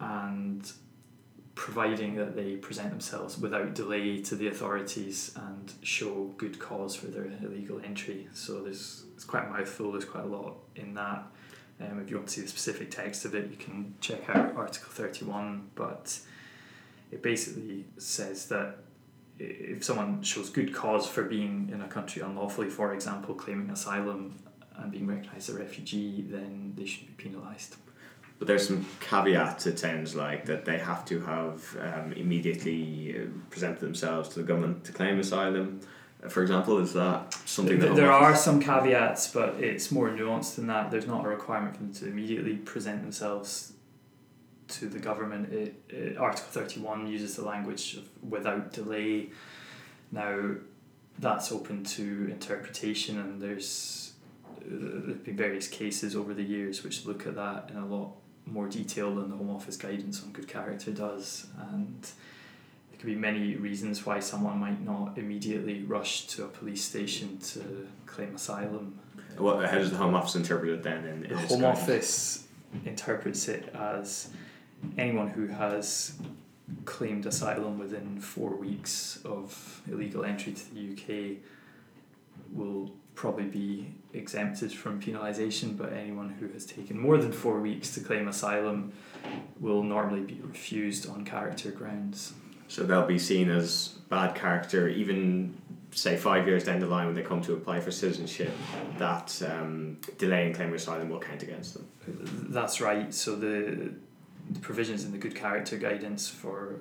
and 0.00 0.72
providing 1.54 2.16
that 2.16 2.36
they 2.36 2.56
present 2.56 2.90
themselves 2.90 3.38
without 3.38 3.74
delay 3.74 4.20
to 4.20 4.34
the 4.36 4.46
authorities 4.48 5.32
and 5.36 5.72
show 5.82 6.32
good 6.36 6.58
cause 6.58 6.94
for 6.94 7.06
their 7.06 7.30
illegal 7.42 7.80
entry. 7.84 8.28
So 8.34 8.62
there's 8.62 9.04
it's 9.14 9.24
quite 9.24 9.46
a 9.46 9.50
mouthful, 9.50 9.92
there's 9.92 10.04
quite 10.04 10.24
a 10.24 10.28
lot 10.28 10.56
in 10.76 10.94
that. 10.94 11.24
Um, 11.80 12.00
if 12.00 12.10
you 12.10 12.16
want 12.16 12.28
to 12.28 12.34
see 12.34 12.40
the 12.42 12.48
specific 12.48 12.90
text 12.90 13.24
of 13.24 13.34
it, 13.34 13.50
you 13.50 13.56
can 13.56 13.94
check 14.00 14.28
out 14.30 14.56
Article 14.56 14.90
31, 14.90 15.70
but 15.74 16.18
it 17.10 17.22
basically 17.22 17.84
says 17.98 18.46
that 18.48 18.78
if 19.38 19.84
someone 19.84 20.22
shows 20.22 20.50
good 20.50 20.74
cause 20.74 21.06
for 21.06 21.22
being 21.22 21.70
in 21.72 21.82
a 21.82 21.88
country 21.88 22.22
unlawfully, 22.22 22.68
for 22.68 22.92
example, 22.94 23.34
claiming 23.34 23.70
asylum 23.70 24.38
and 24.76 24.90
being 24.90 25.06
recognised 25.06 25.48
as 25.48 25.56
a 25.56 25.58
refugee, 25.58 26.24
then 26.28 26.72
they 26.76 26.86
should 26.86 27.06
be 27.06 27.12
penalised. 27.12 27.76
But 28.38 28.48
there's 28.48 28.66
some 28.66 28.84
caveats, 29.00 29.66
it 29.66 29.78
sounds 29.78 30.14
like, 30.14 30.44
that 30.46 30.66
they 30.66 30.78
have 30.78 31.04
to 31.06 31.20
have 31.20 31.76
um, 31.80 32.12
immediately 32.12 33.16
uh, 33.18 33.26
presented 33.48 33.80
themselves 33.80 34.28
to 34.30 34.40
the 34.40 34.44
government 34.44 34.84
to 34.84 34.92
claim 34.92 35.18
asylum. 35.18 35.80
for 36.28 36.42
example? 36.42 36.78
Is 36.78 36.92
that 36.92 37.32
something 37.46 37.78
that 37.78 37.96
There 37.96 38.12
are 38.12 38.36
some 38.36 38.60
caveats, 38.60 39.28
but 39.28 39.54
it's 39.54 39.90
more 39.90 40.10
nuanced 40.10 40.56
than 40.56 40.66
that. 40.66 40.90
There's 40.90 41.06
not 41.06 41.24
a 41.24 41.28
requirement 41.28 41.76
for 41.76 41.82
them 41.84 41.94
to 41.94 42.06
immediately 42.08 42.56
present 42.56 43.00
themselves 43.00 43.72
to 44.68 44.88
the 44.88 44.98
government. 44.98 45.52
It, 45.52 45.82
it, 45.88 46.16
Article 46.16 46.48
31 46.50 47.06
uses 47.06 47.36
the 47.36 47.44
language 47.44 47.94
of 47.94 48.08
without 48.28 48.72
delay. 48.72 49.30
Now, 50.12 50.56
that's 51.18 51.50
open 51.50 51.84
to 51.84 52.28
interpretation, 52.30 53.18
and 53.18 53.40
there's 53.40 54.12
there 54.68 55.14
have 55.14 55.24
been 55.24 55.36
various 55.36 55.68
cases 55.68 56.16
over 56.16 56.34
the 56.34 56.42
years 56.42 56.82
which 56.82 57.06
look 57.06 57.26
at 57.26 57.36
that 57.36 57.70
in 57.70 57.76
a 57.76 57.86
lot 57.86 58.12
more 58.46 58.68
detail 58.68 59.14
than 59.14 59.30
the 59.30 59.36
Home 59.36 59.50
Office 59.50 59.76
guidance 59.76 60.22
on 60.22 60.30
good 60.30 60.48
character 60.48 60.90
does. 60.90 61.46
And 61.70 62.02
there 62.02 62.98
could 62.98 63.06
be 63.06 63.14
many 63.14 63.56
reasons 63.56 64.06
why 64.06 64.20
someone 64.20 64.58
might 64.58 64.84
not 64.84 65.18
immediately 65.18 65.82
rush 65.82 66.26
to 66.28 66.44
a 66.44 66.48
police 66.48 66.82
station 66.82 67.38
to 67.38 67.86
claim 68.06 68.34
asylum. 68.34 68.98
What, 69.36 69.68
how 69.68 69.78
does 69.78 69.90
the 69.90 69.96
Home 69.98 70.14
Office 70.14 70.36
interpret 70.36 70.70
it 70.70 70.82
then? 70.82 71.04
In, 71.04 71.24
in 71.24 71.30
The 71.30 71.46
Home? 71.48 71.64
Office 71.64 72.46
interprets 72.84 73.48
it 73.48 73.72
as 73.74 74.30
anyone 74.96 75.28
who 75.28 75.46
has 75.48 76.14
claimed 76.84 77.26
asylum 77.26 77.78
within 77.78 78.20
four 78.20 78.56
weeks 78.56 79.20
of 79.24 79.82
illegal 79.90 80.24
entry 80.24 80.52
to 80.52 80.74
the 80.74 80.92
UK 80.92 81.36
will 82.52 82.90
probably 83.14 83.44
be 83.44 83.94
exempted 84.12 84.72
from 84.72 85.00
penalisation, 85.00 85.76
but 85.76 85.92
anyone 85.92 86.28
who 86.28 86.48
has 86.48 86.66
taken 86.66 86.98
more 86.98 87.18
than 87.18 87.32
four 87.32 87.60
weeks 87.60 87.94
to 87.94 88.00
claim 88.00 88.28
asylum 88.28 88.92
will 89.60 89.82
normally 89.82 90.20
be 90.20 90.40
refused 90.42 91.08
on 91.08 91.24
character 91.24 91.70
grounds. 91.70 92.34
So 92.68 92.82
they'll 92.82 93.06
be 93.06 93.18
seen 93.18 93.50
as 93.50 93.88
bad 94.10 94.34
character, 94.34 94.88
even 94.88 95.56
say 95.92 96.16
five 96.16 96.46
years 96.46 96.64
down 96.64 96.80
the 96.80 96.86
line 96.86 97.06
when 97.06 97.14
they 97.14 97.22
come 97.22 97.40
to 97.42 97.54
apply 97.54 97.80
for 97.80 97.90
citizenship. 97.90 98.52
That 98.98 99.40
um, 99.48 99.98
delaying 100.18 100.54
claiming 100.54 100.74
asylum 100.74 101.08
will 101.08 101.20
count 101.20 101.42
against 101.42 101.74
them. 101.74 101.88
That's 102.50 102.80
right. 102.80 103.14
So 103.14 103.36
the 103.36 103.94
provisions 104.58 105.04
in 105.04 105.12
the 105.12 105.18
good 105.18 105.34
character 105.34 105.76
guidance 105.76 106.28
for 106.28 106.80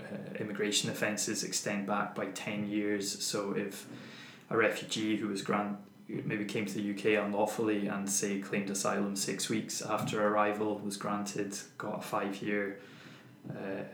uh, 0.00 0.34
immigration 0.38 0.90
offences 0.90 1.44
extend 1.44 1.86
back 1.86 2.14
by 2.14 2.26
10 2.26 2.68
years. 2.68 3.22
So 3.24 3.52
if 3.56 3.86
a 4.50 4.56
refugee 4.56 5.16
who 5.16 5.28
was 5.28 5.42
grant 5.42 5.78
maybe 6.06 6.44
came 6.44 6.66
to 6.66 6.74
the 6.74 6.90
UK 6.90 7.24
unlawfully 7.24 7.86
and 7.86 8.08
say 8.08 8.38
claimed 8.38 8.68
asylum 8.70 9.16
six 9.16 9.48
weeks 9.48 9.80
after 9.80 10.26
arrival 10.28 10.78
was 10.78 10.96
granted, 10.96 11.56
got 11.78 11.98
a 11.98 12.02
five 12.02 12.42
year 12.42 12.78
uh, 13.50 13.84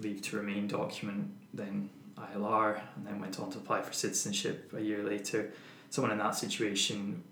leave 0.00 0.20
to 0.22 0.36
remain 0.36 0.66
document, 0.66 1.30
then 1.52 1.88
ILR, 2.18 2.80
and 2.96 3.06
then 3.06 3.20
went 3.20 3.38
on 3.40 3.50
to 3.50 3.58
apply 3.58 3.82
for 3.82 3.92
citizenship 3.92 4.72
a 4.76 4.80
year 4.80 5.02
later. 5.02 5.52
Someone 5.90 6.12
in 6.12 6.18
that 6.18 6.34
situation 6.34 7.22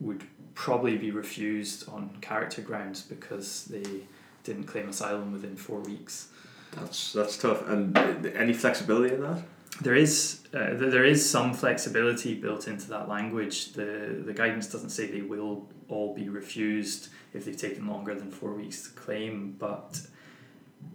would 0.00 0.24
probably 0.54 0.96
be 0.96 1.10
refused 1.10 1.88
on 1.88 2.16
character 2.20 2.62
grounds 2.62 3.02
because 3.02 3.64
they 3.64 4.00
didn't 4.46 4.64
claim 4.64 4.88
asylum 4.88 5.32
within 5.32 5.56
four 5.56 5.80
weeks. 5.80 6.28
That's 6.72 7.12
that's 7.12 7.36
tough. 7.36 7.66
And 7.68 7.96
any 8.26 8.52
flexibility 8.52 9.14
in 9.14 9.22
that? 9.22 9.42
There 9.82 9.94
is 9.94 10.40
uh, 10.54 10.74
there 10.74 11.04
is 11.04 11.28
some 11.28 11.52
flexibility 11.52 12.34
built 12.34 12.66
into 12.68 12.88
that 12.88 13.08
language. 13.08 13.72
The 13.72 14.22
the 14.24 14.32
guidance 14.32 14.66
doesn't 14.68 14.90
say 14.90 15.06
they 15.06 15.22
will 15.22 15.68
all 15.88 16.14
be 16.14 16.28
refused 16.28 17.08
if 17.34 17.44
they've 17.44 17.56
taken 17.56 17.86
longer 17.86 18.14
than 18.14 18.30
four 18.30 18.52
weeks 18.52 18.82
to 18.84 18.90
claim, 18.90 19.56
but 19.58 20.00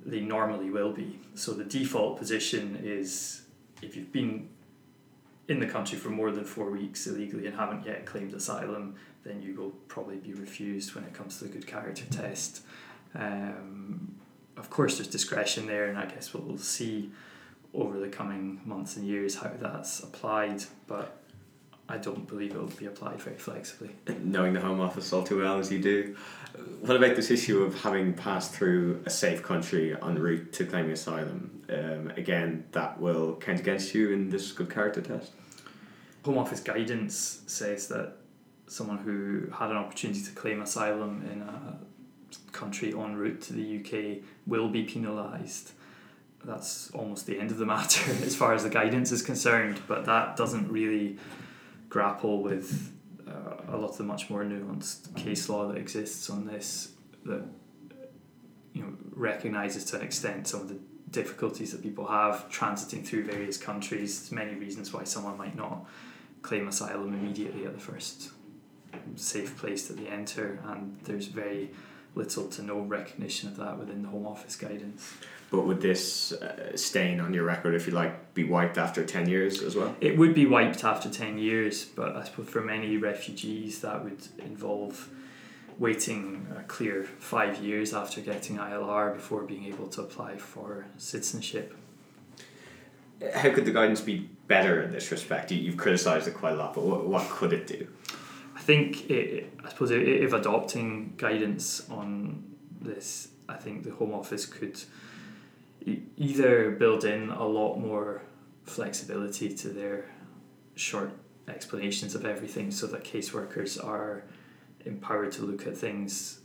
they 0.05 0.21
normally 0.21 0.69
will 0.69 0.93
be. 0.93 1.19
So 1.35 1.53
the 1.53 1.63
default 1.63 2.17
position 2.17 2.79
is 2.83 3.43
if 3.81 3.95
you've 3.95 4.11
been 4.11 4.49
in 5.47 5.59
the 5.59 5.67
country 5.67 5.97
for 5.97 6.09
more 6.09 6.31
than 6.31 6.45
four 6.45 6.71
weeks 6.71 7.07
illegally 7.07 7.45
and 7.45 7.55
haven't 7.55 7.85
yet 7.85 8.05
claimed 8.05 8.33
asylum, 8.33 8.95
then 9.23 9.41
you 9.41 9.53
will 9.55 9.71
probably 9.87 10.17
be 10.17 10.33
refused 10.33 10.95
when 10.95 11.03
it 11.03 11.13
comes 11.13 11.37
to 11.39 11.45
the 11.45 11.49
good 11.49 11.67
character 11.67 12.05
test. 12.09 12.61
Um, 13.15 14.15
of 14.57 14.69
course, 14.69 14.97
there's 14.97 15.07
discretion 15.07 15.67
there, 15.67 15.85
and 15.85 15.97
I 15.97 16.05
guess 16.05 16.33
we'll 16.33 16.57
see 16.57 17.11
over 17.73 17.99
the 17.99 18.09
coming 18.09 18.61
months 18.65 18.97
and 18.97 19.07
years 19.07 19.35
how 19.35 19.51
that's 19.59 20.01
applied, 20.01 20.63
but 20.87 21.17
I 21.87 21.97
don't 21.97 22.27
believe 22.27 22.51
it 22.51 22.57
will 22.57 22.67
be 22.67 22.85
applied 22.85 23.21
very 23.21 23.37
flexibly. 23.37 23.91
Knowing 24.23 24.53
the 24.53 24.61
Home 24.61 24.79
Office 24.79 25.11
all 25.11 25.23
too 25.23 25.39
well 25.39 25.59
as 25.59 25.71
you 25.71 25.79
do, 25.79 26.15
what 26.81 26.95
about 26.95 27.15
this 27.15 27.31
issue 27.31 27.63
of 27.63 27.81
having 27.81 28.13
passed 28.13 28.53
through 28.53 29.01
a 29.05 29.09
safe 29.09 29.41
country 29.43 29.95
en 30.01 30.17
route 30.17 30.53
to 30.53 30.65
claiming 30.65 30.91
asylum? 30.91 31.63
Um, 31.69 32.11
again, 32.17 32.65
that 32.71 32.99
will 32.99 33.35
count 33.35 33.59
against 33.59 33.93
you 33.93 34.11
in 34.11 34.29
this 34.29 34.51
good 34.51 34.69
character 34.69 35.01
test. 35.01 35.31
Home 36.23 36.37
Office 36.37 36.59
guidance 36.59 37.41
says 37.47 37.87
that 37.87 38.17
someone 38.67 38.99
who 38.99 39.49
had 39.53 39.69
an 39.69 39.77
opportunity 39.77 40.21
to 40.21 40.31
claim 40.31 40.61
asylum 40.61 41.27
in 41.31 41.41
a 41.41 41.77
country 42.51 42.93
en 42.93 43.15
route 43.15 43.41
to 43.41 43.53
the 43.53 43.79
UK 43.79 44.23
will 44.45 44.69
be 44.69 44.83
penalised. 44.83 45.71
That's 46.43 46.89
almost 46.91 47.27
the 47.27 47.39
end 47.39 47.51
of 47.51 47.57
the 47.57 47.65
matter 47.65 48.11
as 48.25 48.35
far 48.35 48.53
as 48.53 48.63
the 48.63 48.69
guidance 48.69 49.11
is 49.11 49.21
concerned, 49.21 49.81
but 49.87 50.05
that 50.05 50.35
doesn't 50.35 50.71
really 50.71 51.17
grapple 51.89 52.41
with 52.41 52.91
uh, 53.27 53.75
a 53.75 53.77
lot 53.77 53.91
of 53.91 53.97
the 53.97 54.03
much 54.03 54.29
more 54.29 54.43
nuanced 54.43 55.15
case 55.15 55.49
law 55.49 55.67
that 55.67 55.77
exists 55.77 56.29
on 56.29 56.45
this 56.45 56.93
that 57.25 57.43
you 58.73 58.81
know 58.81 58.93
recognises 59.11 59.83
to 59.85 59.97
an 59.97 60.01
extent 60.01 60.47
some 60.47 60.61
of 60.61 60.69
the 60.69 60.79
difficulties 61.11 61.71
that 61.71 61.83
people 61.83 62.07
have 62.07 62.49
transiting 62.49 63.05
through 63.05 63.25
various 63.25 63.57
countries. 63.57 64.19
There's 64.19 64.31
many 64.31 64.55
reasons 64.55 64.93
why 64.93 65.03
someone 65.03 65.37
might 65.37 65.55
not 65.55 65.85
claim 66.41 66.67
asylum 66.67 67.13
immediately 67.13 67.65
at 67.65 67.73
the 67.73 67.79
first 67.79 68.31
safe 69.15 69.57
place 69.57 69.87
that 69.87 69.97
they 69.97 70.07
enter, 70.07 70.59
and 70.65 70.97
there's 71.03 71.27
very 71.27 71.71
little 72.15 72.47
to 72.47 72.61
no 72.61 72.79
recognition 72.79 73.49
of 73.49 73.57
that 73.57 73.77
within 73.77 74.03
the 74.03 74.09
Home 74.09 74.27
Office 74.27 74.55
guidance. 74.55 75.13
But 75.49 75.65
would 75.65 75.81
this 75.81 76.31
uh, 76.31 76.75
stain 76.77 77.19
on 77.19 77.33
your 77.33 77.43
record, 77.43 77.75
if 77.75 77.85
you 77.85 77.93
like, 77.93 78.33
be 78.33 78.45
wiped 78.45 78.77
after 78.77 79.05
10 79.05 79.27
years 79.27 79.61
as 79.61 79.75
well? 79.75 79.95
It 79.99 80.17
would 80.17 80.33
be 80.33 80.45
wiped 80.45 80.83
after 80.83 81.09
10 81.09 81.37
years, 81.37 81.83
but 81.83 82.15
I 82.15 82.23
suppose 82.23 82.49
for 82.49 82.61
many 82.61 82.97
refugees 82.97 83.81
that 83.81 84.03
would 84.03 84.27
involve 84.39 85.09
waiting 85.77 86.47
a 86.57 86.63
clear 86.63 87.03
five 87.03 87.61
years 87.61 87.93
after 87.93 88.21
getting 88.21 88.57
ILR 88.57 89.13
before 89.13 89.43
being 89.43 89.65
able 89.65 89.87
to 89.87 90.01
apply 90.01 90.37
for 90.37 90.85
citizenship. 90.97 91.75
How 93.35 93.51
could 93.53 93.65
the 93.65 93.71
guidance 93.71 94.01
be 94.01 94.29
better 94.47 94.81
in 94.81 94.91
this 94.91 95.11
respect? 95.11 95.51
You, 95.51 95.57
you've 95.57 95.77
criticised 95.77 96.27
it 96.27 96.33
quite 96.33 96.53
a 96.53 96.55
lot, 96.55 96.73
but 96.73 96.83
what, 96.83 97.07
what 97.07 97.29
could 97.29 97.51
it 97.51 97.67
do? 97.67 97.87
I 98.61 98.63
think, 98.63 99.09
it, 99.09 99.51
I 99.65 99.69
suppose, 99.69 99.89
if 99.89 100.33
adopting 100.33 101.15
guidance 101.17 101.89
on 101.89 102.43
this, 102.79 103.29
I 103.49 103.55
think 103.55 103.81
the 103.83 103.89
Home 103.93 104.13
Office 104.13 104.45
could 104.45 104.79
either 106.15 106.69
build 106.69 107.03
in 107.03 107.31
a 107.31 107.43
lot 107.43 107.77
more 107.77 108.21
flexibility 108.65 109.51
to 109.51 109.69
their 109.69 110.05
short 110.75 111.11
explanations 111.47 112.13
of 112.13 112.23
everything 112.23 112.69
so 112.69 112.85
that 112.85 113.03
caseworkers 113.03 113.83
are 113.83 114.25
empowered 114.85 115.31
to 115.31 115.41
look 115.41 115.65
at 115.65 115.75
things 115.75 116.41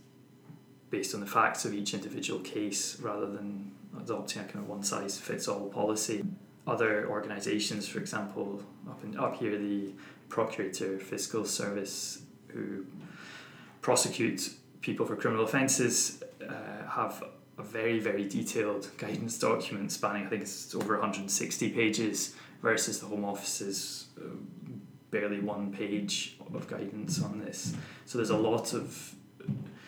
based 0.89 1.13
on 1.13 1.19
the 1.19 1.27
facts 1.27 1.65
of 1.65 1.73
each 1.75 1.93
individual 1.93 2.39
case 2.39 2.99
rather 2.99 3.27
than 3.27 3.71
adopting 4.01 4.41
a 4.41 4.45
kind 4.45 4.57
of 4.57 4.67
one 4.67 4.81
size 4.81 5.19
fits 5.19 5.47
all 5.47 5.69
policy. 5.69 6.25
Other 6.65 7.07
organisations, 7.07 7.87
for 7.87 7.99
example, 7.99 8.63
up 8.89 9.03
in, 9.03 9.19
up 9.19 9.35
here, 9.35 9.55
the 9.55 9.93
Procurator 10.29 10.99
Fiscal 10.99 11.45
Service, 11.45 12.21
who 12.49 12.85
prosecute 13.81 14.49
people 14.81 15.05
for 15.05 15.15
criminal 15.15 15.45
offences, 15.45 16.23
uh, 16.41 16.87
have 16.89 17.23
a 17.57 17.63
very, 17.63 17.99
very 17.99 18.27
detailed 18.27 18.89
guidance 18.97 19.37
document 19.39 19.91
spanning, 19.91 20.25
I 20.25 20.29
think 20.29 20.43
it's 20.43 20.75
over 20.75 20.93
160 20.93 21.69
pages, 21.69 22.35
versus 22.61 22.99
the 22.99 23.07
Home 23.07 23.25
Office's 23.25 24.05
uh, 24.19 24.29
barely 25.11 25.39
one 25.39 25.71
page 25.71 26.37
of 26.53 26.67
guidance 26.67 27.21
on 27.21 27.39
this. 27.39 27.73
So 28.05 28.17
there's 28.17 28.29
a 28.29 28.37
lot 28.37 28.73
of 28.73 29.15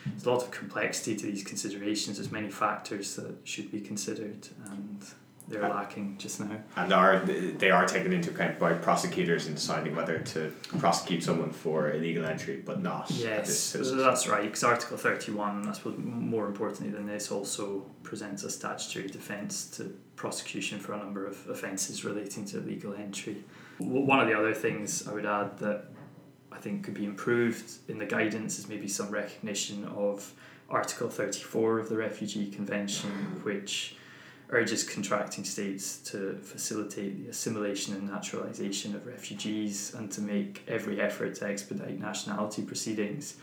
there's 0.05 0.25
a 0.25 0.31
lot 0.31 0.43
of 0.43 0.51
complexity 0.51 1.15
to 1.15 1.25
these 1.27 1.43
considerations. 1.43 2.17
There's 2.17 2.31
many 2.31 2.49
factors 2.49 3.15
that 3.15 3.35
should 3.43 3.71
be 3.71 3.81
considered, 3.81 4.47
and 4.71 5.05
they're 5.49 5.67
lacking 5.67 6.15
just 6.17 6.39
now. 6.39 6.57
And 6.75 6.93
are 6.93 7.19
they 7.19 7.71
are 7.71 7.85
taken 7.85 8.13
into 8.13 8.29
account 8.29 8.59
by 8.59 8.73
prosecutors 8.73 9.47
in 9.47 9.55
deciding 9.55 9.95
whether 9.95 10.19
to 10.19 10.53
prosecute 10.77 11.23
someone 11.23 11.51
for 11.51 11.91
illegal 11.91 12.25
entry, 12.25 12.61
but 12.63 12.81
not 12.81 13.09
Yes, 13.09 13.73
that's 13.73 14.27
right. 14.27 14.43
Because 14.43 14.63
Article 14.63 14.97
thirty-one, 14.97 15.67
I 15.67 15.73
suppose, 15.73 15.97
more 15.97 16.45
importantly 16.47 16.91
than 16.91 17.07
this, 17.07 17.31
also 17.31 17.85
presents 18.03 18.43
a 18.43 18.49
statutory 18.49 19.07
defence 19.07 19.65
to 19.77 19.97
prosecution 20.15 20.79
for 20.79 20.93
a 20.93 20.97
number 20.97 21.25
of 21.25 21.35
offences 21.49 22.05
relating 22.05 22.45
to 22.45 22.59
illegal 22.59 22.93
entry. 22.93 23.43
One 23.79 24.19
of 24.19 24.27
the 24.27 24.37
other 24.37 24.53
things 24.53 25.07
I 25.07 25.13
would 25.13 25.25
add 25.25 25.57
that 25.59 25.85
I 26.51 26.57
think 26.57 26.83
could 26.83 26.93
be 26.93 27.05
improved 27.05 27.71
in 27.87 27.97
the 27.97 28.05
guidance 28.05 28.59
is 28.59 28.67
maybe 28.67 28.87
some 28.87 29.09
recognition 29.09 29.85
of 29.85 30.33
Article 30.69 31.09
thirty-four 31.09 31.79
of 31.79 31.89
the 31.89 31.97
Refugee 31.97 32.51
Convention, 32.51 33.09
which 33.43 33.95
urges 34.51 34.83
contracting 34.83 35.43
states 35.43 35.97
to 35.97 36.37
facilitate 36.41 37.23
the 37.23 37.29
assimilation 37.29 37.93
and 37.93 38.09
naturalisation 38.09 38.95
of 38.95 39.05
refugees 39.05 39.93
and 39.93 40.11
to 40.11 40.21
make 40.21 40.63
every 40.67 40.99
effort 40.99 41.35
to 41.35 41.47
expedite 41.47 41.99
nationality 41.99 42.63
proceedings. 42.63 43.37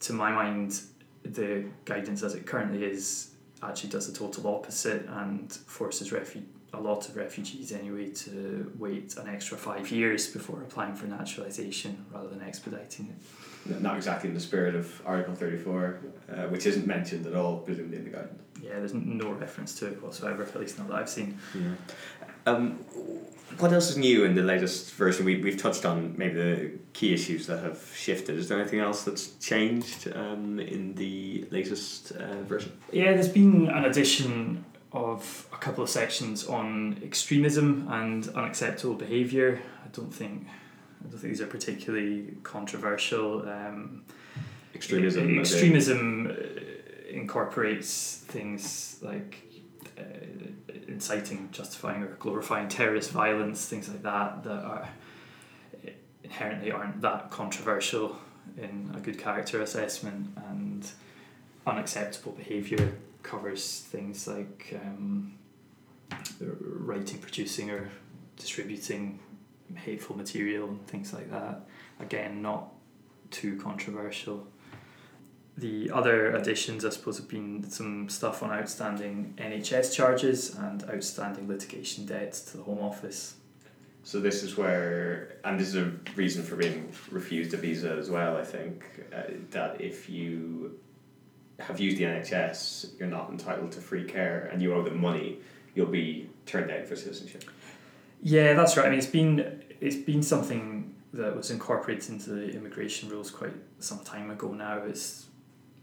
To 0.00 0.12
my 0.12 0.30
mind, 0.30 0.80
the 1.22 1.64
guidance 1.84 2.22
as 2.22 2.34
it 2.34 2.46
currently 2.46 2.84
is 2.84 3.30
actually 3.62 3.90
does 3.90 4.10
the 4.10 4.18
total 4.18 4.46
opposite 4.54 5.06
and 5.08 5.52
forces 5.52 6.10
refu- 6.10 6.42
a 6.72 6.80
lot 6.80 7.08
of 7.08 7.16
refugees 7.16 7.72
anyway 7.72 8.08
to 8.10 8.72
wait 8.78 9.16
an 9.16 9.28
extra 9.28 9.56
five 9.56 9.90
years 9.90 10.28
before 10.28 10.62
applying 10.62 10.94
for 10.94 11.06
naturalisation 11.06 12.04
rather 12.12 12.28
than 12.28 12.42
expediting 12.42 13.08
it. 13.08 13.82
Not 13.82 13.96
exactly 13.96 14.28
in 14.28 14.34
the 14.34 14.40
spirit 14.40 14.74
of 14.74 15.02
Article 15.04 15.34
34, 15.34 16.00
uh, 16.28 16.34
which 16.44 16.66
isn't 16.66 16.86
mentioned 16.86 17.26
at 17.26 17.34
all, 17.34 17.58
presumably, 17.58 17.98
in 17.98 18.04
the 18.04 18.10
guidance. 18.10 18.40
Yeah, 18.70 18.78
there's 18.78 18.94
no 18.94 19.32
reference 19.32 19.74
to 19.80 19.88
it 19.88 20.02
whatsoever, 20.02 20.44
at 20.44 20.60
least 20.60 20.78
not 20.78 20.88
that 20.88 20.94
I've 20.94 21.10
seen. 21.10 21.38
Yeah. 21.54 21.72
Um, 22.46 22.78
what 23.58 23.72
else 23.72 23.90
is 23.90 23.96
new 23.96 24.24
in 24.24 24.34
the 24.36 24.42
latest 24.42 24.94
version? 24.94 25.24
We, 25.24 25.42
we've 25.42 25.60
touched 25.60 25.84
on 25.84 26.14
maybe 26.16 26.34
the 26.34 26.70
key 26.92 27.12
issues 27.12 27.48
that 27.48 27.62
have 27.64 27.92
shifted. 27.94 28.38
Is 28.38 28.48
there 28.48 28.60
anything 28.60 28.78
else 28.78 29.02
that's 29.02 29.30
changed 29.38 30.08
um, 30.14 30.60
in 30.60 30.94
the 30.94 31.46
latest 31.50 32.12
uh, 32.12 32.42
version? 32.42 32.72
Yeah, 32.92 33.12
there's 33.12 33.28
been 33.28 33.68
an 33.68 33.84
addition 33.84 34.64
of 34.92 35.48
a 35.52 35.56
couple 35.56 35.82
of 35.82 35.90
sections 35.90 36.46
on 36.46 37.00
extremism 37.04 37.88
and 37.90 38.28
unacceptable 38.28 38.94
behaviour. 38.94 39.60
I 39.84 39.88
don't 39.88 40.14
think 40.14 40.46
I 40.46 41.08
don't 41.08 41.18
think 41.18 41.32
these 41.32 41.40
are 41.40 41.46
particularly 41.46 42.36
controversial. 42.42 43.48
Um, 43.48 44.04
extremism. 44.74 45.38
Extremism 45.38 46.36
incorporates 47.10 48.24
things 48.28 48.98
like 49.02 49.44
uh, 49.98 50.02
inciting, 50.88 51.48
justifying, 51.52 52.02
or 52.02 52.14
glorifying 52.18 52.68
terrorist 52.68 53.10
violence, 53.10 53.66
things 53.66 53.88
like 53.88 54.02
that 54.02 54.44
that 54.44 54.64
are 54.64 54.88
inherently 56.24 56.70
aren't 56.70 57.00
that 57.00 57.30
controversial 57.30 58.16
in 58.56 58.90
a 58.94 59.00
good 59.00 59.18
character 59.18 59.62
assessment 59.62 60.30
and 60.48 60.86
unacceptable 61.66 62.32
behaviour 62.32 62.94
covers 63.22 63.80
things 63.88 64.26
like 64.26 64.74
um, 64.84 65.34
writing, 66.40 67.18
producing, 67.18 67.70
or 67.70 67.90
distributing 68.36 69.18
hateful 69.74 70.16
material 70.16 70.68
and 70.68 70.86
things 70.86 71.12
like 71.12 71.30
that. 71.30 71.60
Again, 72.00 72.42
not 72.42 72.72
too 73.30 73.56
controversial. 73.56 74.46
The 75.58 75.90
other 75.90 76.34
additions, 76.34 76.84
I 76.84 76.90
suppose, 76.90 77.18
have 77.18 77.28
been 77.28 77.68
some 77.68 78.08
stuff 78.08 78.42
on 78.42 78.50
outstanding 78.50 79.34
NHS 79.36 79.94
charges 79.94 80.54
and 80.54 80.82
outstanding 80.84 81.48
litigation 81.48 82.06
debts 82.06 82.40
to 82.52 82.58
the 82.58 82.62
Home 82.62 82.78
Office. 82.78 83.34
So 84.02 84.20
this 84.20 84.42
is 84.42 84.56
where, 84.56 85.36
and 85.44 85.60
this 85.60 85.68
is 85.68 85.76
a 85.76 85.92
reason 86.16 86.42
for 86.42 86.56
being 86.56 86.90
refused 87.10 87.52
a 87.52 87.58
visa 87.58 87.92
as 87.92 88.08
well. 88.08 88.36
I 88.36 88.44
think 88.44 88.84
uh, 89.14 89.22
that 89.50 89.80
if 89.80 90.08
you 90.08 90.78
have 91.58 91.78
used 91.78 91.98
the 91.98 92.04
NHS, 92.04 92.98
you're 92.98 93.08
not 93.08 93.30
entitled 93.30 93.72
to 93.72 93.80
free 93.80 94.04
care, 94.04 94.48
and 94.52 94.62
you 94.62 94.74
owe 94.74 94.82
them 94.82 95.00
money, 95.00 95.38
you'll 95.74 95.86
be 95.86 96.30
turned 96.46 96.68
down 96.68 96.84
for 96.84 96.96
citizenship. 96.96 97.44
Yeah, 98.22 98.54
that's 98.54 98.76
right. 98.76 98.86
I 98.86 98.90
mean, 98.90 98.98
it's 98.98 99.06
been 99.06 99.62
it's 99.80 99.96
been 99.96 100.22
something 100.22 100.94
that 101.12 101.36
was 101.36 101.50
incorporated 101.50 102.08
into 102.10 102.30
the 102.30 102.50
immigration 102.52 103.08
rules 103.08 103.30
quite 103.30 103.54
some 103.78 104.00
time 104.00 104.30
ago. 104.30 104.52
Now 104.52 104.78
it's 104.78 105.26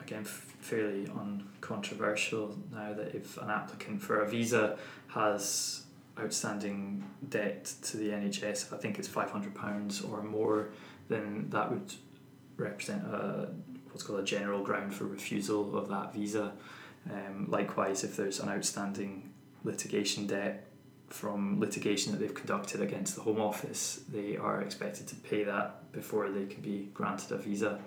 again 0.08 0.24
fairly 0.24 1.08
uncontroversial 1.08 2.58
now 2.72 2.94
that 2.94 3.14
if 3.14 3.38
an 3.38 3.50
applicant 3.50 4.02
for 4.02 4.22
a 4.22 4.30
visa 4.30 4.78
has 5.08 5.84
outstanding 6.20 7.04
debt 7.30 7.66
to 7.84 7.98
the 7.98 8.10
NHS, 8.10 8.74
I 8.74 8.78
think 8.78 8.98
it's 8.98 9.08
five 9.08 9.30
hundred 9.30 9.54
pounds 9.54 10.02
or 10.02 10.24
more, 10.24 10.70
then 11.10 11.48
that 11.50 11.70
would 11.70 11.94
represent 12.56 13.04
a 13.04 13.50
what's 13.90 14.04
called 14.04 14.20
a 14.20 14.24
general 14.24 14.64
ground 14.64 14.94
for 14.94 15.06
refusal 15.06 15.78
of 15.78 15.90
that 15.90 16.14
visa. 16.14 16.54
Um, 17.12 17.48
likewise, 17.50 18.04
if 18.04 18.16
there's 18.16 18.40
an 18.40 18.50
outstanding 18.50 19.32
litigation 19.64 20.28
debt 20.28 20.66
from 21.10 21.60
litigation 21.60 22.12
that 22.12 22.20
they've 22.20 22.34
conducted 22.34 22.82
against 22.82 23.16
the 23.16 23.22
Home 23.22 23.40
Office, 23.40 24.02
they 24.10 24.36
are 24.36 24.62
expected 24.62 25.08
to 25.08 25.16
pay 25.16 25.44
that 25.44 25.92
before 25.92 26.30
they 26.30 26.46
can 26.46 26.62
be 26.62 26.90
granted 26.94 27.32
a 27.32 27.38
visa. 27.38 27.80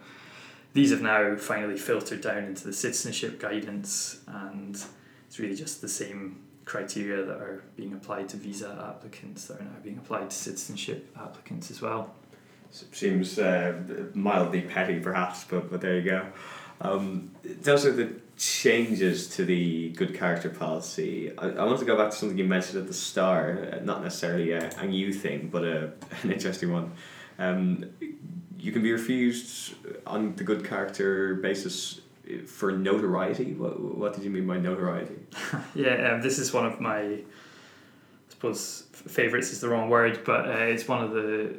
These 0.73 0.91
have 0.91 1.03
now 1.03 1.37
finally 1.37 1.77
filtered 1.77 2.21
down 2.21 2.45
into 2.45 2.65
the 2.65 2.73
citizenship 2.73 3.41
guidance, 3.41 4.21
and 4.29 4.81
it's 5.27 5.39
really 5.39 5.57
just 5.57 5.81
the 5.81 5.89
same 5.89 6.45
criteria 6.65 7.25
that 7.25 7.39
are 7.39 7.65
being 7.77 7.93
applied 7.93 8.29
to 8.29 8.37
visa 8.37 8.95
applicants 8.95 9.47
that 9.47 9.61
are 9.61 9.65
now 9.65 9.77
being 9.83 9.99
applied 9.99 10.31
to 10.31 10.37
citizenship 10.37 11.11
applicants 11.19 11.71
as 11.71 11.83
well. 11.83 12.15
Seems 12.71 13.39
uh, 13.39 13.75
mildly 14.15 14.61
petty, 14.61 15.01
perhaps, 15.01 15.43
but, 15.43 15.71
but 15.71 15.81
there 15.81 15.99
you 15.99 16.09
go. 16.09 16.27
Um, 16.81 17.33
those 17.43 17.85
are 17.85 17.93
the 17.93 18.13
changes 18.39 19.29
to 19.37 19.45
the 19.45 19.91
good 19.91 20.15
character 20.15 20.49
policy. 20.49 21.37
I, 21.37 21.49
I 21.49 21.65
want 21.65 21.81
to 21.81 21.85
go 21.85 21.97
back 21.97 22.11
to 22.11 22.17
something 22.17 22.39
you 22.39 22.45
mentioned 22.45 22.79
at 22.79 22.87
the 22.87 22.95
start, 22.95 23.75
uh, 23.75 23.81
not 23.85 24.03
necessarily 24.03 24.53
a, 24.53 24.71
a 24.79 24.87
new 24.87 25.13
thing, 25.13 25.49
but 25.51 25.65
a, 25.65 25.93
an 26.23 26.31
interesting 26.33 26.73
one. 26.73 26.93
Um, 27.41 27.87
you 28.61 28.73
can 28.73 28.83
be 28.83 28.92
refused 28.92 29.75
on 30.07 30.37
the 30.37 30.44
good 30.44 30.64
character 30.64 31.35
basis 31.35 32.01
for 32.46 32.73
notoriety. 32.73 33.55
What, 33.55 33.81
what 33.81 34.14
did 34.14 34.23
you 34.25 34.31
mean 34.31 34.46
by 34.46 34.59
notoriety? 34.59 35.16
yeah, 35.75 36.12
um, 36.12 36.23
this 36.23 36.38
is 36.38 36.53
one 36.53 36.66
of 36.66 36.81
my, 36.81 37.01
I 37.01 37.25
suppose, 38.29 38.85
favourites 38.92 39.51
is 39.51 39.61
the 39.61 39.68
wrong 39.68 39.88
word, 39.88 40.25
but 40.25 40.49
uh, 40.49 40.53
it's 40.53 40.87
one 40.87 41.03
of 41.03 41.12
the 41.12 41.59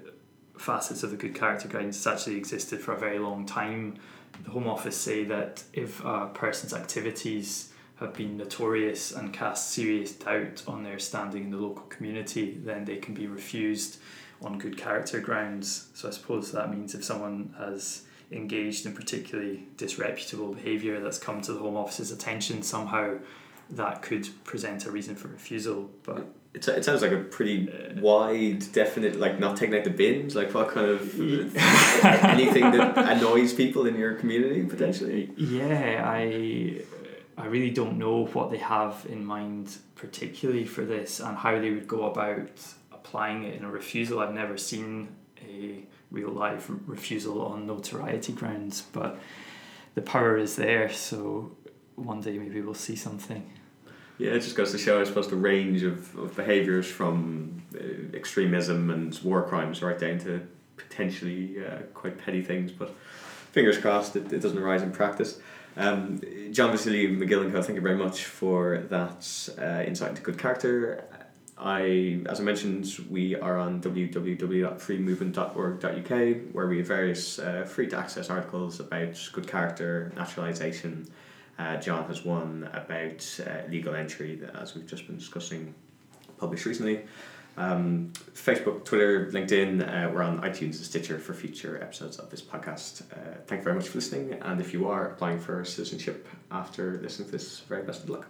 facets 0.58 1.04
of 1.04 1.12
the 1.12 1.18
good 1.18 1.36
character 1.36 1.68
guidance. 1.68 1.98
It's 1.98 2.08
actually 2.08 2.38
existed 2.38 2.80
for 2.80 2.94
a 2.94 3.00
very 3.00 3.20
long 3.20 3.46
time 3.46 4.00
the 4.44 4.52
Home 4.52 4.68
Office 4.68 4.98
say 4.98 5.24
that 5.26 5.64
if 5.74 6.04
a 6.04 6.30
person's 6.34 6.74
activities 6.74 7.72
have 7.96 8.14
been 8.14 8.38
notorious 8.38 9.12
and 9.12 9.32
cast 9.32 9.72
serious 9.72 10.14
doubt 10.14 10.64
on 10.68 10.84
their 10.84 10.98
standing 10.98 11.46
in 11.46 11.52
the 11.52 11.58
local 11.58 11.86
community, 11.86 12.58
then 12.64 12.86
they 12.86 12.98
can 12.98 13.14
be 13.14 13.28
refused 13.28 14.00
on 14.42 14.58
good 14.58 14.78
character 14.78 15.20
grounds. 15.20 15.90
So 15.94 16.08
I 16.08 16.12
suppose 16.12 16.52
that 16.52 16.72
means 16.72 16.96
if 16.96 17.04
someone 17.04 17.54
has 17.58 18.04
engaged 18.32 18.86
in 18.86 18.94
particularly 18.94 19.68
disreputable 19.78 20.54
behaviour 20.54 21.00
that's 21.00 21.20
come 21.20 21.42
to 21.42 21.54
the 21.54 21.60
Home 21.60 21.76
Office's 21.76 22.12
attention 22.12 22.64
somehow, 22.64 23.18
that 23.70 24.02
could 24.02 24.28
present 24.44 24.86
a 24.86 24.92
reason 24.92 25.16
for 25.16 25.28
refusal. 25.28 25.90
But 26.04 26.28
it, 26.54 26.68
it 26.68 26.86
sounds 26.86 27.02
like 27.02 27.12
a 27.12 27.20
pretty 27.20 27.70
wide, 28.00 28.72
definite, 28.74 29.20
like 29.20 29.40
not 29.40 29.58
taking 29.58 29.76
out 29.76 29.84
the 29.84 29.90
bins. 29.90 30.36
Like 30.36 30.54
what 30.54 30.70
kind 30.70 30.90
of 30.90 31.20
anything 31.20 32.72
that 32.72 32.98
annoys 32.98 33.54
people 33.54 33.86
in 33.86 33.96
your 33.96 34.16
community 34.16 34.64
potentially? 34.64 35.32
Yeah, 35.38 36.04
I 36.06 36.82
I 37.38 37.46
really 37.46 37.72
don't 37.72 37.98
know 37.98 38.26
what 38.26 38.52
they 38.52 38.58
have 38.58 39.06
in 39.10 39.26
mind 39.26 39.78
particularly 39.96 40.66
for 40.66 40.84
this 40.84 41.20
and 41.20 41.38
how 41.38 41.60
they 41.60 41.72
would 41.72 41.88
go 41.88 42.06
about 42.06 42.50
applying 43.04 43.44
it 43.44 43.56
in 43.56 43.64
a 43.66 43.70
refusal. 43.70 44.20
I've 44.20 44.34
never 44.34 44.58
seen 44.58 45.10
a 45.42 45.84
real 46.12 46.30
life 46.30 46.70
refusal 46.86 47.42
on 47.42 47.66
notoriety 47.66 48.34
grounds, 48.34 48.82
but 48.94 49.20
the 49.96 50.02
power 50.02 50.38
is 50.38 50.56
there. 50.56 50.92
So 50.92 51.56
one 51.96 52.22
day 52.22 52.38
maybe 52.38 52.62
we'll 52.62 52.74
see 52.74 52.96
something. 52.96 53.52
Yeah, 54.18 54.32
it 54.32 54.42
just 54.42 54.56
goes 54.56 54.72
to 54.72 54.78
show, 54.78 55.02
I 55.02 55.04
suppose, 55.04 55.30
the 55.30 55.36
range 55.36 55.82
of, 55.84 56.16
of 56.16 56.36
behaviours 56.36 56.88
from 56.88 57.64
uh, 57.74 58.16
extremism 58.16 58.92
and 58.92 59.18
war 59.24 59.44
crimes 59.44 59.82
right 59.82 59.98
down 59.98 60.20
to 60.20 60.46
potentially 60.78 61.66
uh, 61.66 61.80
quite 61.94 62.24
petty 62.24 62.44
things. 62.44 62.72
But 62.72 62.96
fingers 63.52 63.80
crossed 63.80 64.16
it, 64.16 64.32
it 64.32 64.42
doesn't 64.42 64.60
arise 64.60 64.84
in 64.84 64.92
practice. 64.92 65.40
Um, 65.76 66.20
John 66.52 66.72
Vassiliou 66.72 67.18
McGill 67.18 67.42
and 67.46 67.54
Co, 67.54 67.62
thank 67.62 67.78
you 67.78 67.82
very 67.82 67.98
much 67.98 68.26
for 68.26 68.80
that 68.90 69.50
uh, 69.58 69.84
insight 69.88 70.10
into 70.10 70.22
good 70.22 70.38
character. 70.38 71.04
I, 71.58 72.22
as 72.28 72.40
I 72.40 72.44
mentioned, 72.44 72.88
we 73.10 73.36
are 73.36 73.58
on 73.58 73.82
www.freemovement.org.uk 73.82 76.54
where 76.54 76.68
we 76.68 76.78
have 76.78 76.88
various 76.88 77.40
uh, 77.40 77.66
free 77.66 77.88
to 77.88 77.98
access 77.98 78.30
articles 78.30 78.80
about 78.80 79.18
good 79.34 79.48
character, 79.48 80.14
naturalisation, 80.16 81.08
uh, 81.62 81.78
John 81.78 82.06
has 82.06 82.26
one 82.26 82.70
about 82.74 83.40
uh, 83.46 83.70
legal 83.70 83.94
entry, 83.94 84.36
that, 84.36 84.56
as 84.56 84.76
we've 84.76 84.88
just 84.88 85.06
been 85.06 85.18
discussing, 85.18 85.74
published 86.40 86.66
recently. 86.66 87.02
Um, 87.58 88.14
Facebook, 88.34 88.86
Twitter, 88.86 89.28
LinkedIn, 89.28 89.82
uh, 89.82 90.10
we're 90.10 90.24
on 90.24 90.42
iTunes 90.42 90.78
and 90.78 90.86
Stitcher 90.86 91.20
for 91.20 91.34
future 91.34 91.80
episodes 91.82 92.18
of 92.18 92.32
this 92.32 92.42
podcast. 92.42 93.04
Uh, 93.12 93.38
thank 93.46 93.60
you 93.60 93.64
very 93.64 93.76
much 93.76 93.90
for 93.90 93.98
listening, 93.98 94.34
and 94.42 94.60
if 94.60 94.74
you 94.74 94.88
are 94.88 95.10
applying 95.10 95.40
for 95.40 95.64
citizenship 95.66 96.28
after 96.50 97.00
listening 97.02 97.28
to 97.28 97.34
this, 97.34 97.60
very 97.62 97.84
best 97.84 98.04
of 98.04 98.10
luck. 98.10 98.28